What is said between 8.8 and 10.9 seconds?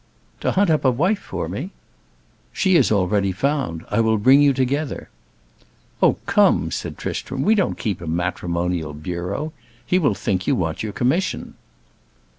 bureau. He will think you want